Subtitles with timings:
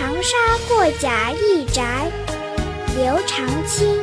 [0.00, 0.34] 长沙
[0.66, 2.10] 过贾谊宅，
[2.96, 4.02] 刘长卿。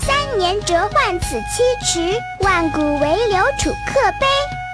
[0.00, 4.26] 三年折换此七迟，万古唯留楚客悲。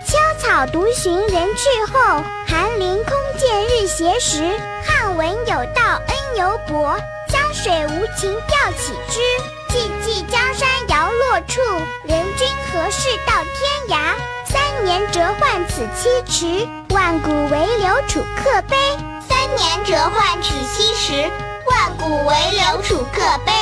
[0.07, 4.59] 秋草独寻人去后，寒林空见日斜时。
[4.83, 9.21] 汉文有道恩犹薄，江水无情调起之。
[9.69, 11.61] 寂寂江山摇落处，
[12.05, 14.15] 人君何事到天涯？
[14.71, 18.77] 三年折换此七迟，万古为流楚客悲。
[19.29, 21.29] 三年折换此七迟，
[21.67, 23.53] 万古为流楚客悲。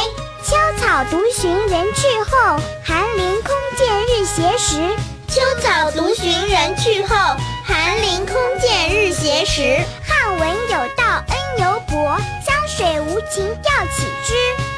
[0.45, 4.95] 秋草独寻人去后，寒林空见日斜时。
[5.29, 7.17] 秋草独寻人去后，
[7.65, 9.81] 寒林空见日斜时。
[10.07, 14.35] 汉文有道恩犹薄，江水无情调起之。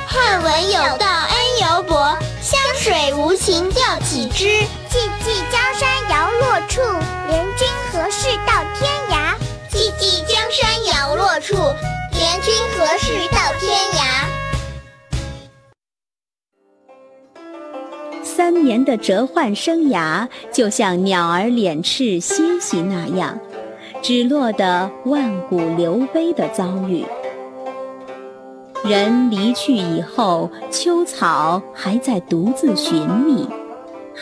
[0.07, 4.45] 汉文有道恩犹薄，湘水无情调起之。
[4.91, 6.09] 寂寂江山
[6.69, 6.81] 处，
[7.29, 9.35] 怜君何事到天涯？
[9.71, 11.55] 寂寂江山摇落处，
[12.13, 14.01] 怜君何事到天涯？
[18.23, 23.39] 三年的折换生涯，就像鸟儿敛翅歇息那样，
[24.03, 27.05] 只落得万古流悲的遭遇。
[28.83, 33.47] 人离去以后，秋草还在独自寻觅，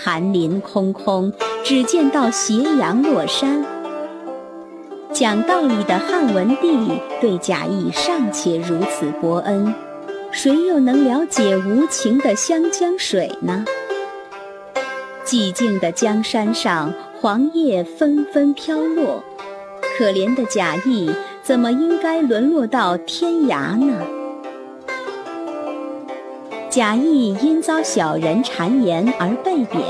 [0.01, 1.33] 寒林空空，
[1.65, 3.65] 只见到斜阳落山。
[5.13, 9.75] 讲道理的汉文帝对贾谊尚且如此薄恩，
[10.31, 13.65] 谁又能了解无情的湘江水呢？
[15.25, 19.25] 寂静的江山上，黄叶纷纷飘落，
[19.99, 21.11] 可怜的贾谊
[21.43, 24.18] 怎么应该沦落到天涯呢？
[26.79, 29.83] 贾谊因遭小人谗言而被贬，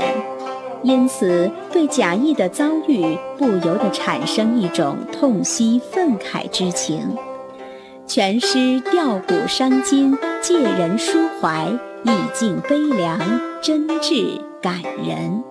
[0.81, 7.15] 因此对贾谊的遭遇不由得产生一种痛惜愤慨之情。
[8.07, 11.67] 全诗吊古伤今，借人抒怀，
[12.05, 13.19] 意境悲凉，
[13.61, 15.43] 真挚感人。